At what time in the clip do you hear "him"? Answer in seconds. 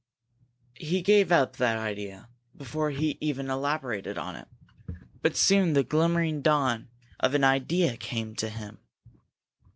8.49-8.79